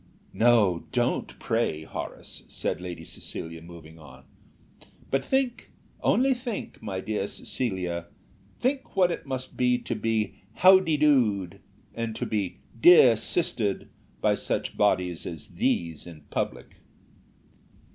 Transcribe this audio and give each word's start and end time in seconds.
"No, 0.33 0.87
don't 0.91 1.37
pray, 1.37 1.83
Horace," 1.83 2.41
said 2.47 2.81
Lady 2.81 3.03
Cecilia, 3.03 3.61
moving 3.61 3.99
on. 3.99 4.23
"But 5.11 5.23
think, 5.23 5.69
only 6.01 6.33
think, 6.33 6.81
my 6.81 7.01
dear 7.01 7.19
Lady 7.21 7.27
Cecilia; 7.31 8.07
think 8.59 8.95
what 8.95 9.11
it 9.11 9.27
must 9.27 9.55
be 9.57 9.77
to 9.77 9.93
be 9.93 10.39
'How 10.53 10.79
d'ye 10.79 10.97
doed,' 10.97 11.59
and 11.93 12.15
to 12.15 12.25
be 12.25 12.61
'dear 12.81 13.15
sistered' 13.15 13.89
by 14.21 14.33
such 14.33 14.75
bodies 14.75 15.27
as 15.27 15.49
these 15.49 16.07
in 16.07 16.21
public." 16.31 16.77